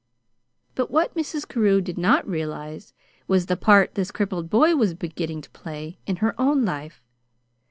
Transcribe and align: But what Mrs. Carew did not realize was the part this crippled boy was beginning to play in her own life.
But 0.73 0.89
what 0.89 1.13
Mrs. 1.13 1.47
Carew 1.47 1.79
did 1.79 1.95
not 1.95 2.27
realize 2.27 2.95
was 3.27 3.45
the 3.45 3.55
part 3.55 3.93
this 3.93 4.09
crippled 4.09 4.49
boy 4.49 4.75
was 4.75 4.95
beginning 4.95 5.41
to 5.41 5.49
play 5.51 5.99
in 6.07 6.15
her 6.25 6.33
own 6.41 6.65
life. 6.65 7.03